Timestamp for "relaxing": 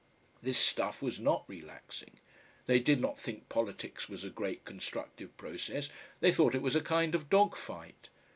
1.47-2.13